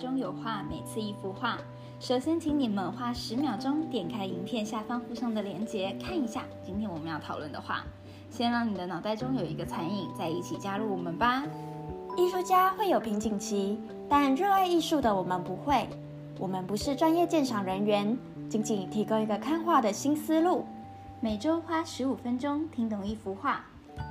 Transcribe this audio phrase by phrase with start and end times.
[0.00, 1.58] 中有画，每次一幅画。
[2.00, 7.84] 首先，请你们花十秒钟点开影片下方附上的链接，看一下今天我们要讨论的画。
[8.30, 11.44] 先让你的脑袋中有一个残影，再一起加入我们吧。
[12.16, 13.78] 艺术家会有瓶颈期，
[14.08, 15.86] 但热爱艺术的我们不会。
[16.38, 18.16] 我们不是专业鉴赏人员，
[18.48, 20.64] 仅仅提供一个看画的新思路。
[21.20, 23.62] 每周花十五分钟听懂一幅画，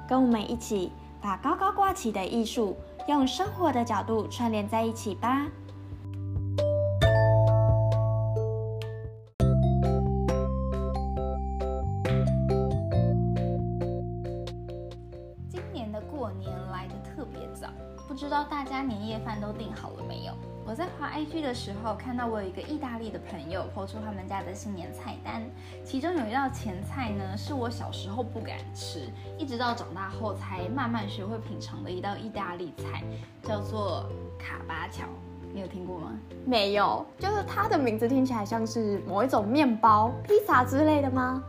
[0.07, 2.77] 跟我们一起把高高挂起的艺术
[3.07, 5.47] 用生活的角度串联在一起吧。
[19.25, 20.33] 饭都订好了没有？
[20.65, 25.43] 我在滑 IG 的时候，看到我有一个意大利的朋友抛出他们家的新年菜单，
[25.83, 33.03] 其中有一道前菜呢，是我小时候不敢吃，一直到长大后才慢慢学会品尝的一道意大利菜，
[33.41, 34.05] 叫做
[34.37, 35.05] 卡巴乔。
[35.51, 36.11] 你有听过吗？
[36.45, 41.43] 没有，就是它的名字听起来像是某一种面包、披萨之类的吗？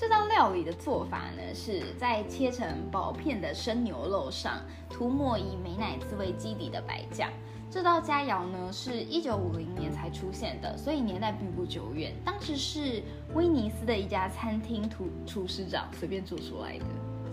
[0.00, 4.54] 这道料理的做法呢，是在切成薄片的生牛肉上
[4.88, 7.28] 涂抹以美乃滋为基底的白酱。
[7.70, 12.14] 这道佳肴呢，是一九五零年才出现的，所以年代并不久远。
[12.24, 13.02] 当时是
[13.34, 16.84] 威尼斯的一家餐厅厨厨师长随便做出来的。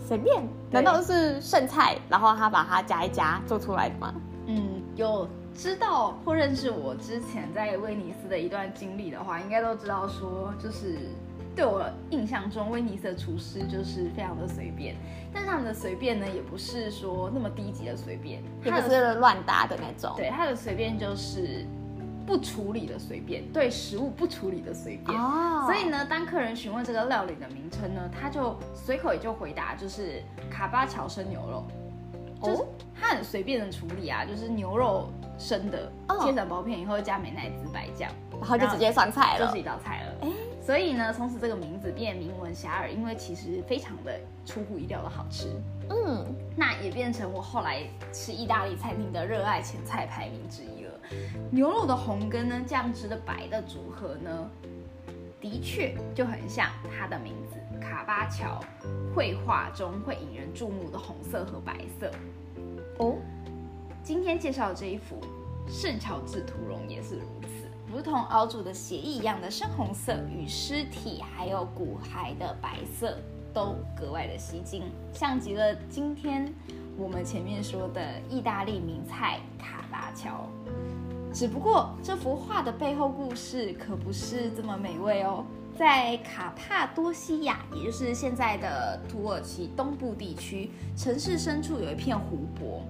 [0.06, 0.45] 随便？
[0.70, 4.14] 难道是剩菜，然后他把它夹一夹做出来的吗？
[4.48, 10.98] 嗯，有知道或认识我之前在威尼斯的一段经历的话，应该都知道说就是。
[11.58, 14.95] 对我印象中，威尼斯的厨师就是非常的随便，
[15.33, 20.14] 但是他们的随便呢，也不是说那么低级的随便，也不是乱搭的那种。
[20.16, 21.66] 对，他的随便就是
[22.27, 25.19] 不处理的随便，对食物不处理的随便。
[25.19, 25.64] 哦。
[25.66, 30.21] 所以呢，当客人询问这个料理的名称呢，他就随口也就回答，就是
[30.52, 31.66] 卡巴乔生牛肉。
[32.44, 32.64] 就是。
[32.99, 40.15] 他很随便的处理啊，就是牛肉生的，切成薄片以后加美乃滋白酱，然后就直接上菜了，就是一道菜了。
[40.21, 40.30] 哎。
[40.67, 45.48] 所以呢，从此这个名字变名闻遐迩，因为其实非常的出乎意料的好吃。
[45.89, 46.26] 嗯，
[46.58, 50.92] 那也变成我后来吃意大利餐厅的热爱前菜排名之一了。
[51.50, 54.52] 牛肉的红跟呢酱汁的白的组合呢，
[55.39, 58.60] 的确就很像它的名字卡巴乔，
[59.16, 62.11] 绘画中会引人注目的红色和白色。
[63.00, 63.16] 哦，
[64.04, 65.17] 今天介绍的这一幅
[65.70, 67.67] 圣乔治屠龙也是如此。
[67.89, 73.17] 如同熬煮的血液一样的深红色，与尸体还有骨骸的白色
[73.53, 74.83] 都格外的吸睛，
[75.14, 76.53] 像极了今天
[76.97, 80.47] 我们前面说的意大利名菜卡拉乔。
[81.33, 85.45] 只不过这幅画的背后故事可不是这么美味哦。
[85.77, 92.81] 在卡帕多西亚，也就是现在的土耳其东部地区，城市深处有一片湖泊，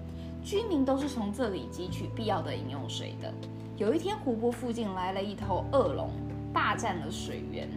[0.48, 3.30] 居民都是从这里汲取必要的饮用水的。
[3.76, 6.10] 有一天，湖泊附近来了一头恶龙，
[6.54, 7.68] 霸占了水源。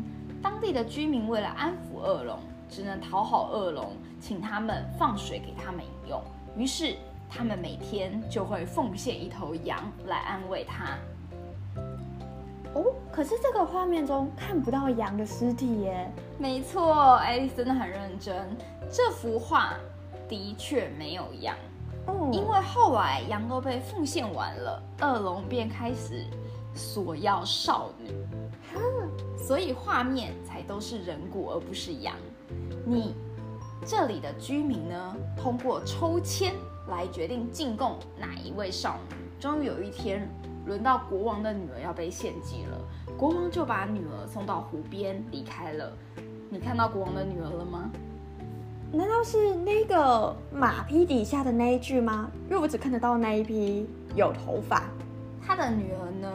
[0.41, 2.38] 当地的居民为了安抚恶龙，
[2.69, 6.22] 只能讨好恶龙，请他们放水给他们饮用。
[6.56, 6.94] 于是，
[7.28, 10.97] 他们每天就会奉献一头羊来安慰他。
[12.75, 16.09] 哦，可是这个画面中看不到羊的尸体耶。
[16.38, 18.56] 没错，爱丽丝真的很认真。
[18.88, 19.75] 这幅画
[20.28, 21.56] 的确没有羊。
[22.32, 26.25] 因为后来羊都被奉献完了，恶龙便开始
[26.75, 28.15] 索要少女，
[29.37, 32.15] 所以画面才都是人骨而不是羊。
[32.87, 33.15] 你
[33.84, 36.54] 这里的居民呢，通过抽签
[36.88, 39.16] 来决定进贡哪一位少女。
[39.41, 40.28] 终于有一天，
[40.66, 42.78] 轮到国王的女儿要被献祭了，
[43.16, 45.92] 国王就把女儿送到湖边离开了。
[46.50, 47.91] 你看到国王的女儿了吗？
[48.93, 52.28] 难道是那个马匹底下的那一具吗？
[52.49, 54.83] 因为我只看得到那一匹有头发。
[55.41, 56.28] 他的女儿呢？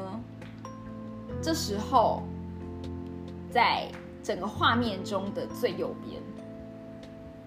[1.42, 2.24] 这时候，
[3.52, 3.90] 在
[4.24, 6.22] 整个画面中的最右边。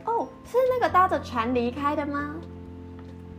[0.05, 2.35] 哦，是那个搭着船离开的吗？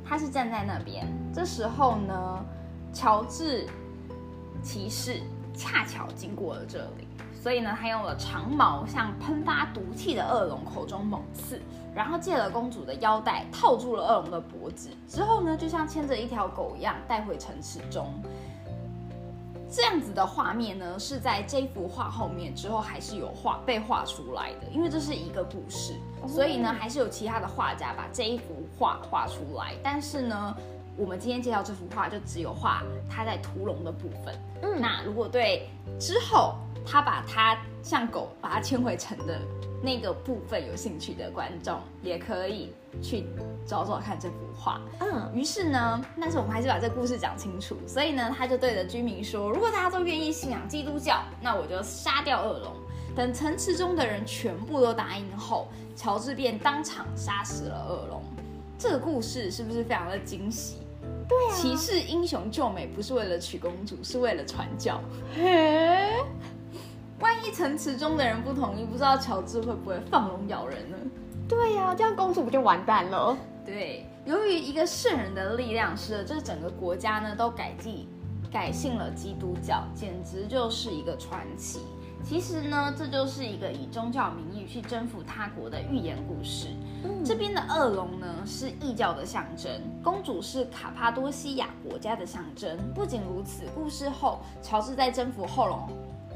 [0.04, 1.06] 他是站在那边。
[1.32, 2.46] 这时候呢，
[2.92, 3.68] 乔治
[4.64, 5.22] 骑士
[5.54, 7.08] 恰巧经过了这里。
[7.42, 11.62] 所以呢，他用了长矛向喷发毒气的恶龙口中猛刺，
[11.96, 18.14] 然后借了公主的腰带套住了恶龙的脖子，之后呢，就像牵着一条狗一样带回城池中。
[19.72, 25.94] 这样子的画面呢，是在这幅画后面之后还是有画被画出来的，因为这是一个故事，
[26.28, 29.76] 所以呢，还是有其他的画家把这一幅画画出来。
[29.82, 30.56] 但是呢，
[30.98, 34.36] 我们今天介绍这幅画就只有画它在屠龙的部分。
[34.62, 36.56] 嗯，那如果对之后。
[36.86, 39.40] 他把他像狗把它牵回城的
[39.82, 43.26] 那个部分有兴趣的观众，也可以去
[43.66, 44.82] 找找看这幅画。
[45.00, 47.78] 嗯，于是呢，但是我们还是把这故事讲清楚。
[47.88, 52.74] 所以呢，他就对着居民说：“如果大家都愿意信仰基督教，那我就杀掉恶龙。”
[53.16, 58.22] 等城池中的人全部都答应后，乔治便当场杀死了恶龙。
[58.78, 60.78] 这个故事是不是非常的惊喜？
[61.28, 65.02] 对啊，骑士英雄救美不是为了娶公主，是为了传教。
[65.36, 66.12] 嘿。
[67.20, 70.98] 万一城池中的人不同意，不知道乔治会不会放龙咬人呢？
[71.48, 73.38] 对呀，这样公主不就完蛋了？
[73.66, 78.08] 对，由于一个圣人的力量，使得这整个国家呢都改记
[78.52, 81.80] 改信了基督教，简直就是一个传奇。
[82.24, 86.68] 其实呢，这就是一个以宗教名义去征服他国的寓言故事。
[87.24, 89.72] 这边的恶龙呢是异教的象征，
[90.04, 92.78] 公主是卡帕多西亚国家的象征。
[92.94, 95.90] 不仅如此，故事后乔治在征服后龙。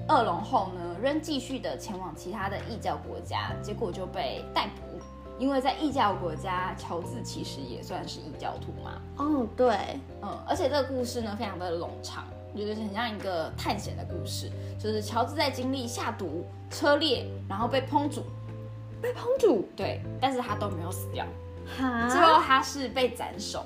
[0.10, 5.00] 恶龙后呢，仍继续的前往其他的异教国家，结果就被逮捕。
[5.40, 9.02] 因为在异教国家，乔治其实也算是异教徒嘛。
[9.18, 9.76] 哦，对，
[10.22, 12.24] 嗯，而且这个故事呢，非常的冗长，
[12.56, 14.52] 就是很像一个探险的故事。
[14.80, 18.24] 就是乔治在经历下毒、车裂，然后被烹煮，
[19.02, 21.26] 被烹煮，对，但是他都没有死掉。
[21.78, 23.66] 哈，最后他是被斩首，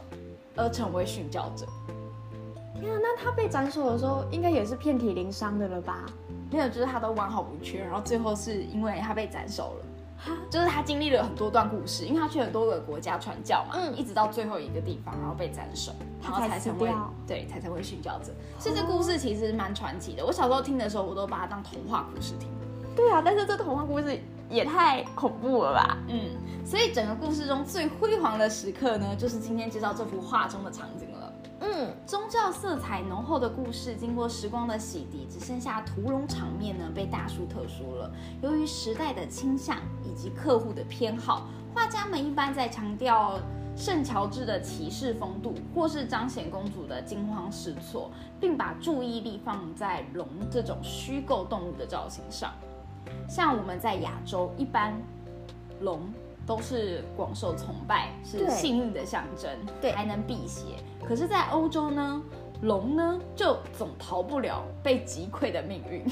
[0.56, 1.66] 而成为殉教者。
[2.80, 6.06] 天啊，那他被斩首的时候，应该也是遍体鳞伤的了吧？
[6.50, 9.86] 没有，就是他都完好无缺，然后最后是因为他被斩首了，
[10.50, 15.92] 就是他经历了很多段故事，因为他去很多个国家传教嘛，嗯，一直到最后一个地方，然后被斩首，
[16.24, 16.90] 然后才成为
[17.28, 18.32] 对，才成为殉教者。
[18.58, 20.26] 所以这故事其实蛮传奇的。
[20.26, 22.50] 我小时候听的时候，我都把它当童话故事听。
[22.96, 25.98] 对啊，但是这童话故事也太恐怖了吧？
[26.08, 26.32] 嗯，
[26.66, 31.17] 所以整个故事中最辉煌的时刻呢，就是今天介绍这幅画中的场景了。
[31.60, 38.12] 嗯，宗教色彩浓厚的故事，经过时光的洗涤，只剩下屠龙场面呢被大书特书了。
[38.42, 43.40] 由于时代的倾向以及客户的偏好，画家们一般在强调
[43.76, 52.52] 圣乔治的骑士风度，或是彰显公主的惊慌失措，并把注意力放在龙这种虚构动物的造型上。
[53.28, 54.94] 像我们在亚洲，一般
[55.82, 56.02] 龙。
[56.48, 59.52] 都是广受崇拜，是幸运的象征，
[59.82, 60.78] 对，还能辟邪。
[61.06, 62.22] 可是，在欧洲呢，
[62.62, 66.06] 龙呢就总逃不了被击溃的命运，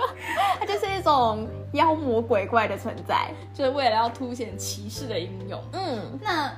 [0.58, 5.62] 它就是一种妖魔鬼怪的存在，就是为了要凸显骑士的英勇。
[5.72, 6.50] 嗯，那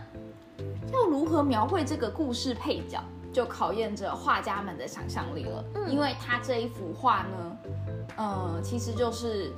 [0.93, 3.03] 要如何描绘这个故事配角，
[3.33, 5.65] 就考验着画家们的想象力了。
[5.75, 7.57] 嗯，因为他这一幅画呢，
[8.19, 9.53] 呃，其实就是。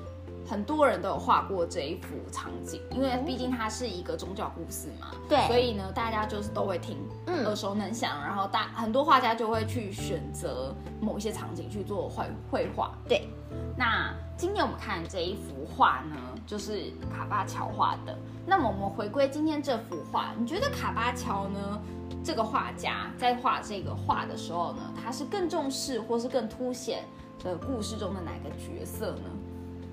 [0.48, 6.96] 很多人都有画过这一幅场景，因为毕竟它是一个宗教故事嘛，对，所以呢，大家就是都会听，
[7.26, 8.18] 嗯，耳熟能详。
[8.22, 12.92] 然后大很多画家就会去选择某一些场景去做绘绘画。
[13.06, 13.28] 对，
[13.76, 16.16] 那今天我们看这一幅画呢，
[16.46, 18.16] 就是卡巴乔画的。
[18.46, 21.78] 那么我们回归今天这幅画，你觉得卡巴乔呢
[22.24, 27.04] 这个画家在画这个画的时候呢，他是更重视或是更凸显
[27.44, 29.30] 的故事中的哪个角色呢？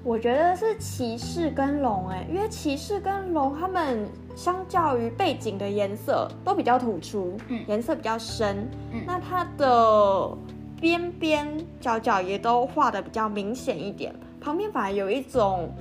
[0.05, 10.31] 我觉得是骑士跟龙哎，因为骑士跟龙他们相较于背景的颜色都比较突出，嗯，颜色比较深，嗯，那它的
[10.79, 15.71] 边边角角也都画的比较明显一点，旁边反而有一种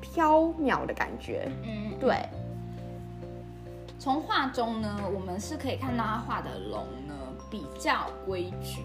[0.00, 2.26] 飘渺的感觉，嗯，对。
[3.98, 7.14] 从画中呢，我们是可以看到他画的龙呢
[7.50, 8.80] 比较规矩，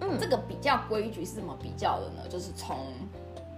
[0.00, 2.28] 嗯，这个比较规矩是怎么比较的呢？
[2.28, 2.76] 就是从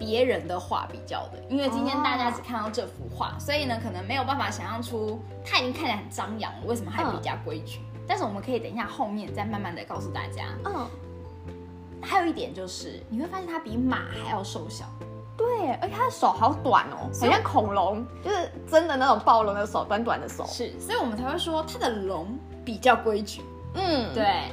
[0.01, 7.81] 别人的画比较的，因为今天大家只看到这幅画，所以呢，可能没有办法想象出它已经看起来很张扬了，为什么还比较规矩？
[8.09, 10.47] 但是我们可以等一下后面再慢慢的告诉大家。
[10.65, 10.89] 嗯，
[12.01, 14.87] 还有一点就是，你会发现它比马还要瘦小。
[15.37, 20.47] 对，而且它的手好短哦，好像恐龙，就是真的那种暴龙的手，短短的手。
[20.47, 22.27] 是，所以我们才会说它的龙
[22.65, 23.43] 比较规矩。
[23.75, 24.51] 嗯，对。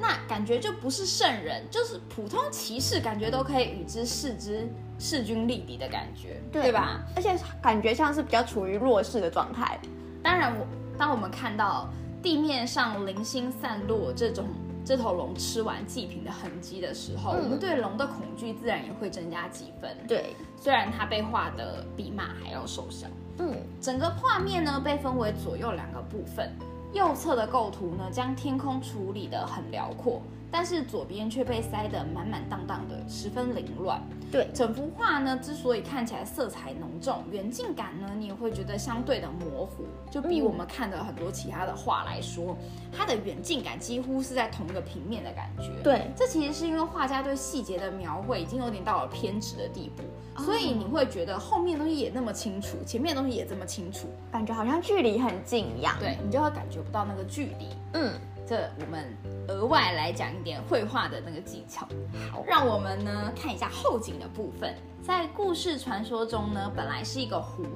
[0.00, 4.68] 那感觉就不是圣人，就是普通骑士，感觉都可以与之视之。
[4.98, 7.00] 势均力敌的感觉，对吧？
[7.14, 9.78] 而且感觉像是比较处于弱势的状态。
[10.22, 10.66] 当然，我
[10.98, 11.88] 当我们看到
[12.22, 14.46] 地面上零星散落这种
[14.84, 19.96] 这头龙吃完祭品的痕迹的时候，我们对龙的恐惧自然也会增加几分。
[20.08, 23.06] 对，虽然它被画的比马还要瘦小。
[23.38, 26.50] 嗯，整个画面呢被分为左右两个部分，
[26.92, 30.20] 右侧的构图呢将天空处理的很辽阔。
[30.50, 34.00] 但是左边却被塞得满满当当的，十分凌乱。
[34.30, 42.56] 对，整幅画呢，之所以看起来色彩浓重，远近感呢，你也会觉得相对的模糊，就比我们看的很多其他的画来说，
[42.92, 45.70] 它的远近感几乎是在同一个平面的感觉。
[45.82, 50.02] 对，这其实是因为画家对细节的描绘已经有点到了偏执的地步，
[50.42, 55.96] 所以你会觉得后面东西也那么清楚，前面东西也这么清楚，感觉好像距离很近一样。
[55.98, 57.68] 对你就会感觉不到那个距离。
[57.94, 58.12] 嗯。
[58.48, 59.04] 这我们
[59.48, 61.86] 额外来讲一点绘画的那个技巧。
[62.32, 64.74] 好，让我们呢看一下后景的部分。
[65.02, 67.66] 在故事传说中呢，本来是一个湖，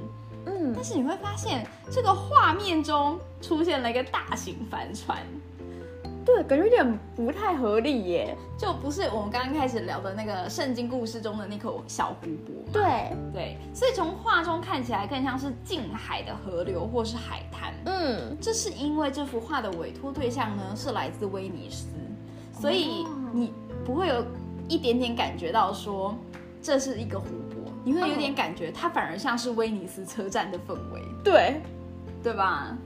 [0.46, 5.18] 嗯，但是你会发现这个画面中出现了一个大型帆船。
[6.24, 12.72] 对，感觉有点不太合理耶，就不是我们刚刚开始聊的那个圣经故事中的那口小湖泊。
[12.72, 17.74] 对对，所以从画中看起来更像是近海的河流或是海滩。
[17.86, 21.86] 嗯，这是因为这幅画的委托对象呢是来自威尼斯，
[22.52, 23.52] 所以你
[23.84, 24.24] 不会有
[24.68, 26.16] 一点点感觉到说
[26.62, 31.02] 这是一个湖泊，你会有点感觉它反而像是威尼斯车站的氛围。
[31.24, 31.60] 对，
[32.22, 32.76] 对吧？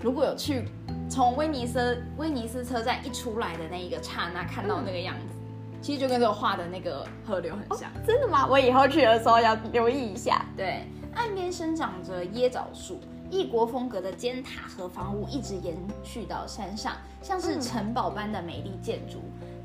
[0.00, 0.64] 如果有去。
[1.12, 5.36] 从威尼斯威尼斯车站一出来的那一个刹那，看到那个样子，
[5.82, 7.90] 其实就跟这个画的那个河流很像。
[8.06, 8.46] 真的吗？
[8.48, 10.46] 我以后去的时候要留意一下。
[10.56, 19.20] 对，岸边生长着椰枣树，异国风格的尖塔和房屋一直延续到山上，像是城堡般的美丽建筑。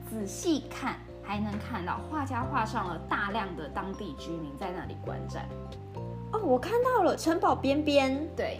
[0.10, 5.48] 仔细看，还能看到画家画上了大量的当地居民在那里观战。
[6.34, 8.27] 哦，我看到了城堡边边。
[8.36, 8.60] 对。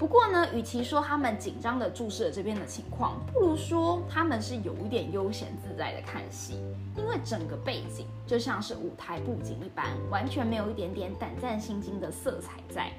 [0.00, 6.54] 不过呢，与其说他们紧张的注视着这边的情况，不如说他们是有一点悠闲自在的看戏，
[6.96, 12.90] 因为整个背景就像是舞台布景一般，完全没有一点点胆战心惊的色彩在。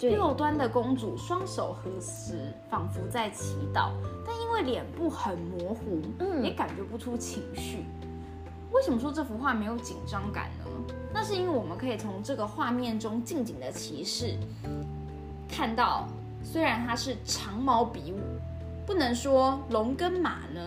[0.00, 3.92] 右端的公主双手合十，仿佛在祈祷，
[4.26, 7.84] 但因为脸部很模糊，嗯，也感觉不出情绪。
[8.72, 10.94] 为什么说这幅画没有紧张感呢？
[11.14, 14.36] 那是因为我们可以从这个画面中近景的骑士
[15.48, 16.08] 看到。
[16.42, 18.18] 虽然它是长毛比武，
[18.86, 20.60] 不能说龙跟马呢，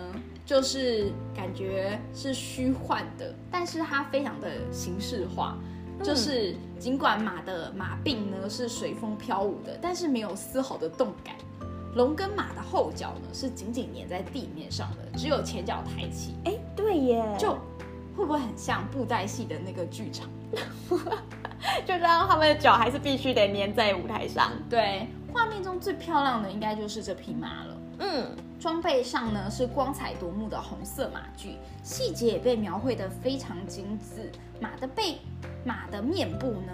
[0.45, 5.57] 就是感觉是虚幻的，但是它非常的形式化，
[6.03, 11.35] 就是尽管马的马鬓呢是随风飘舞的，但是没有丝毫的动感。
[11.95, 16.33] 龙跟马的后脚呢是紧紧粘在地面上的，只有前脚抬起。
[16.45, 17.51] 哎，对耶，就
[18.15, 20.27] 会不会很像布袋戏的那个剧场？
[21.85, 24.51] 就让他们的脚还是必须得粘在舞台上。
[24.69, 25.07] 对。
[25.33, 27.77] 画面中最漂亮的应该就是这匹马了。
[27.99, 34.31] 嗯，装备上呢是光彩夺目的红色马具，细节也被描绘得非常精致。
[34.59, 35.17] 马的背、
[35.65, 36.73] 马的面部呢，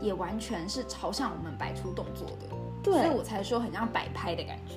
[0.00, 2.46] 也完全是朝向我们摆出动作的。
[2.82, 4.74] 对，所以我才说很像摆拍的感觉。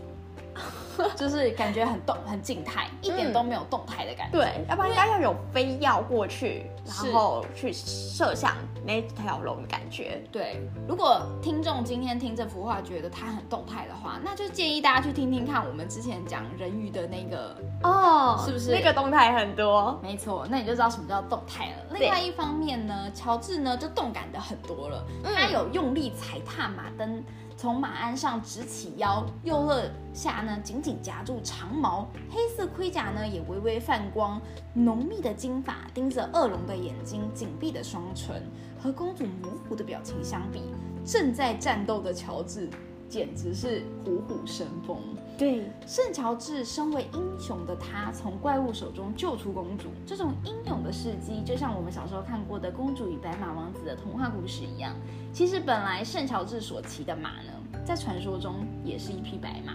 [1.15, 4.37] 就是感觉很动很静态，一点都没有动态的感觉。
[4.37, 8.55] 对，要不然应该要有飞要过去，然后去射向
[8.85, 10.21] 那条龙的感觉。
[10.31, 19.99] 对，如果听众今天听这幅画觉得它很动态的话，那就建议大家去听听看我们之前讲人鱼的那个哦，是不是那个动态很多？
[20.01, 21.97] 没错，那你就知道什么叫动态了。
[21.99, 27.23] 另外一方面呢，乔治呢就动感的很多了，他有用力踩踏马蹬。
[27.61, 34.41] 从马鞍上直起腰，右肋下呢紧紧夹住长矛，黑色盔甲呢也微微泛光，
[34.73, 38.41] 浓密的金发盯着恶龙的眼睛，紧闭的双唇
[38.81, 40.63] 和公主模糊的表情相比，
[41.05, 42.67] 正在战斗的乔治
[43.07, 44.97] 简直是虎虎生风。
[45.41, 54.93] 对，圣乔治身为英雄的他，从怪物手中救出公主，这种英勇的事迹，就像我们小时候看过的《公主与白马王子》的童话故事一样。
[55.33, 59.73] 其实本来圣乔治所骑的马呢，在传说中也是一匹白马，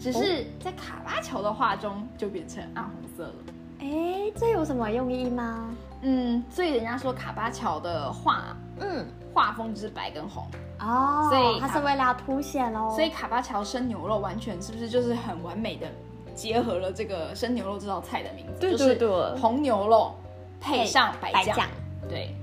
[0.00, 3.34] 只是在卡巴乔的画中就变成暗红色了。
[3.78, 5.70] 哎，这有什么用意吗？
[6.02, 9.06] 嗯，所以人家说卡巴乔的画，嗯，
[9.38, 10.44] 画风就是白跟红。
[10.80, 12.90] 哦，所以它是为了凸显哦。
[12.92, 15.86] 所以卡巴乔生牛肉完全是不是就是很完美的
[16.34, 18.60] 结合了这个生牛肉这道菜的名字？
[18.60, 20.12] 对对对，红牛肉
[20.60, 21.68] 配上白酱。
[22.08, 22.34] 对，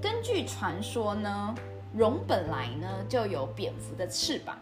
[0.00, 1.52] 根据传说呢，
[1.94, 4.56] 龙本来呢就有蝙蝠的翅膀，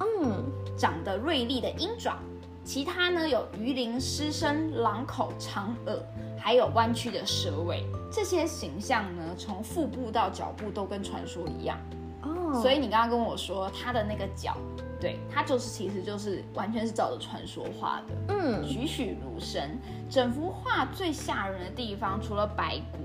[0.00, 0.42] 嗯，
[0.78, 2.16] 长得锐利的鹰爪，
[2.64, 5.98] 其他呢有鱼鳞、狮身、狼口、长耳，
[6.40, 7.84] 还有弯曲的蛇尾。
[8.10, 11.78] 这些形象呢，从腹部到脚部都跟传说一样。
[12.22, 14.56] 哦所以你刚刚跟我说它的那个脚，
[15.00, 19.62] 对，它就是其实就是完全是照着传说画的，嗯，栩栩如生。
[20.10, 22.98] 整幅画最吓人的地方，除了白骨，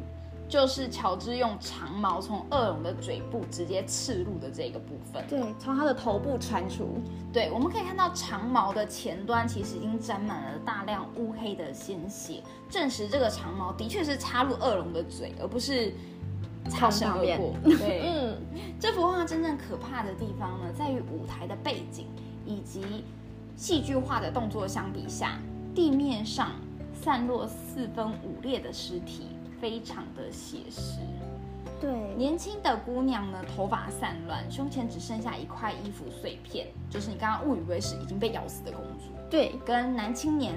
[0.48, 5.26] 就是乔治用长矛从恶龙的嘴部直接刺入的这个部分。
[5.28, 7.02] 对，从他的头部穿出。
[7.34, 15.94] 对，我们可以看到长矛的前端其实已经沾满了大量乌黑的鲜血，证实这个长矛的确是插入恶龙的嘴，而不是
[16.70, 17.54] 擦身而过。
[17.64, 18.38] 对， 嗯，
[18.80, 22.08] 这幅画真正可怕的地方呢，在于舞台的背景
[22.46, 23.04] 以及
[23.56, 25.40] 戏剧化的动作相比下，
[25.74, 26.52] 地面上
[27.02, 29.30] 散落四分五裂的尸体。
[29.66, 31.00] 非常的写实，
[31.82, 40.54] 对，年轻的姑娘呢，头发散乱，胸前只剩下一块衣服碎片，就是你刚刚误以为是已经被咬死的公主，对，跟男青年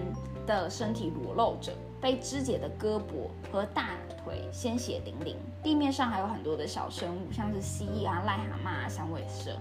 [0.47, 1.73] 的身体裸露着。
[2.01, 3.91] 被肢解的胳膊和大
[4.25, 9.57] 腿鲜血淋淋，地面上还有很多的小生物，像是蜥蜴啊、癞蛤蟆啊、响尾蛇，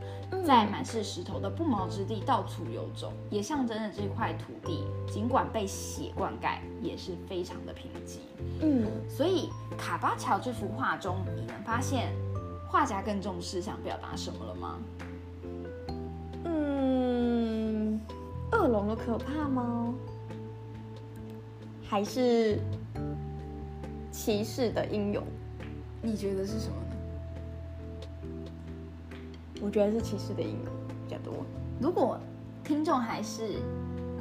[0.45, 8.19] 在满是石头的不毛之地到处游走，也象征着这块土地尽管被血灌溉，也是非常的贫瘠。
[8.61, 12.13] 嗯，所以卡巴乔这幅画中，你能发现
[12.69, 14.79] 画家更重视想表达什么了吗？
[16.43, 17.99] 嗯，
[18.51, 19.93] 恶龙的可怕吗？
[21.89, 22.59] 还是
[24.11, 25.23] 骑士的英勇，
[26.01, 26.95] 你觉得是什么呢？
[29.61, 30.73] 我觉得是骑士的英勇
[31.07, 31.33] 比较多。
[31.79, 32.19] 如果
[32.63, 33.61] 听众还是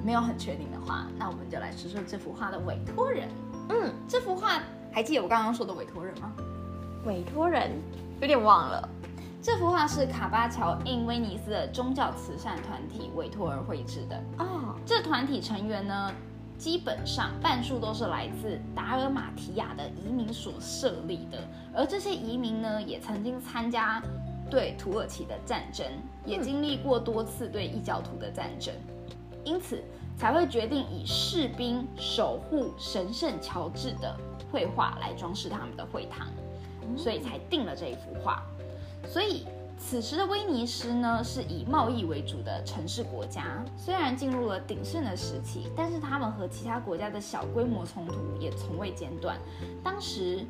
[0.04, 3.28] 没有很确定的话，那我们就来说说这幅画的委托人。
[3.68, 6.32] 嗯，这幅画还记得我刚刚说的委托人吗？
[7.04, 7.72] 委托人
[8.20, 8.88] 有点忘了。
[9.42, 14.22] 这幅画是卡巴乔因威尼斯的宗教慈善团体委托而绘制的。
[14.38, 16.12] 哦，这团体成员呢？
[16.58, 21.38] 基本上半数都是来自达尔马提亚的移民所设立的，
[21.74, 24.02] 而这些移民呢，也曾经参加
[24.50, 25.86] 对土耳其的战争，
[26.24, 28.74] 也经历过多次对异教徒的战争，
[29.44, 29.82] 因此
[30.16, 34.16] 才会决定以士兵守护神圣乔治的
[34.50, 36.26] 绘画来装饰他们的会堂，
[36.96, 38.42] 所以才定了这一幅画。
[39.06, 39.46] 所以。
[39.78, 49.38] 此时的威尼斯呢，是以贸易为主的城市国家，虽然进入了鼎盛的时期，但是他们和其他国家的小规模冲突也从未间断。
[49.84, 50.44] 当时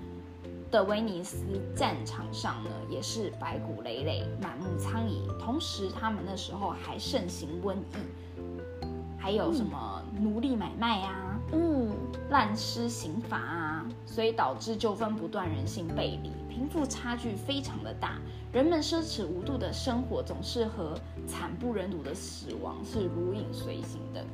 [0.71, 1.37] 的威尼斯
[1.75, 5.29] 战场上呢，也是白骨累累，满目苍夷。
[5.39, 8.41] 同时，他们那时候还盛行瘟疫，
[9.19, 11.95] 还有什么奴隶买卖啊，嗯，
[12.31, 16.31] 滥施刑罚啊，所以导致纠纷不断，人性背离。
[16.49, 18.19] 贫富差距非常的大，
[18.51, 24.25] 人们奢侈无度的生活总是和惨不忍睹的死亡是如影随形的。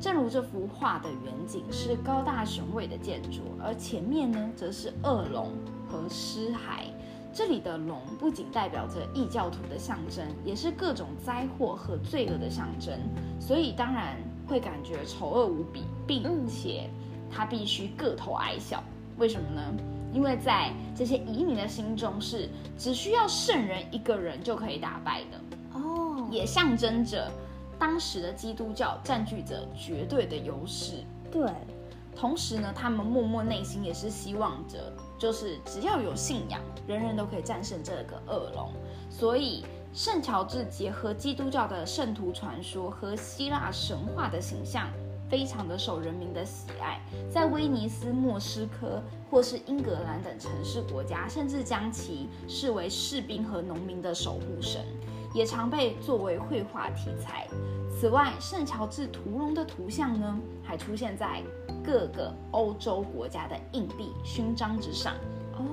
[0.00, 5.52] 正如这幅画的远景是高大雄伟的建筑，而前面呢则是恶龙
[5.88, 6.86] 和尸骸。
[7.32, 12.98] 这里的龙不仅代表着异教徒的象征，也是各种灾祸和罪恶的象征，
[13.38, 14.16] 所以当然
[14.48, 16.90] 会感觉丑恶无比，并且
[17.30, 18.82] 它必须个头矮小。
[19.18, 19.62] 为什么呢？
[20.12, 27.30] 因为在这些移民的心中，是只需要圣人一个人就可以打败的哦，也象征着
[27.78, 31.04] 当时的基督教占据着绝对的优势。
[31.30, 31.50] 对，
[32.16, 38.72] 同时呢，他们默默内心也是希望着，就是只要有信仰，人人都可以战胜这个恶龙。
[39.10, 44.88] 所以，圣乔治结合基督教的圣徒传说和希腊神话的形象。
[45.28, 54.82] 非常的受人民的喜爱，在威尼斯、莫斯科或是英格兰等城市国家，甚至将其视为士兵和农民的守护神，
[55.34, 57.46] 也常被作为绘画题材。
[57.90, 61.42] 此外，圣乔治屠龙的图像呢，还出现在
[61.84, 65.14] 各个欧洲国家的硬币勋章之上，
[65.54, 65.64] 哦，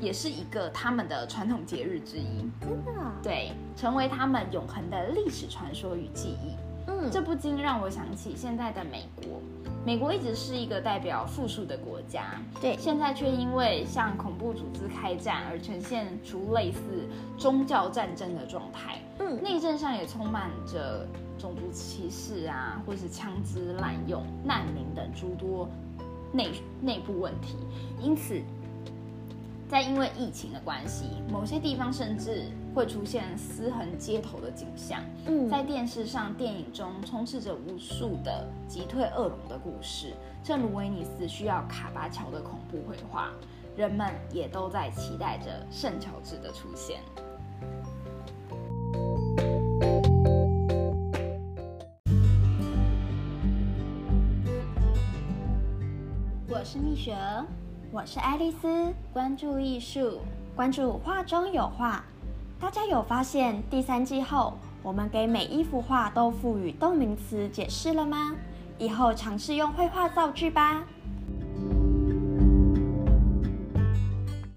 [0.00, 2.50] 也是一个他们的传统节日之一。
[2.60, 2.92] 真的？
[3.00, 6.56] 啊对，成为他们永恒的历史传说与记忆。
[7.04, 9.40] 嗯，这不禁让我想起现在的美国。
[9.86, 16.80] 美国一直是一个代表富庶的国家，对，现在却因为向恐怖组织开战而呈现出类似
[17.36, 18.98] 宗教战争的状态。
[19.18, 21.06] 嗯，内政上也充满着
[21.38, 25.68] 种族歧视啊，或是枪支滥用、难民等诸多
[26.32, 26.48] 内
[26.80, 27.56] 内部问题。
[28.00, 28.40] 因此，
[29.68, 32.44] 在因为疫情的关系，某些地方甚至。
[32.74, 35.00] 会出现撕横街头的景象。
[35.26, 40.12] 嗯，在电视上、电影中充斥着无数的击退恶龙的故事。
[40.42, 43.30] 正如威尼斯需要卡巴乔的恐怖绘画，
[43.76, 46.98] 人们也都在期待着圣乔治的出现。
[56.48, 57.46] 我是蜜雪儿，
[57.94, 58.92] 我是爱丽丝。
[59.12, 60.18] 关注艺术，
[60.56, 62.04] 关注画中有画。
[62.58, 68.34] 大家有发现第三季后，我们给每一幅画都赋予动名词解释了吗？
[68.78, 70.82] 以后尝试用绘画造句吧。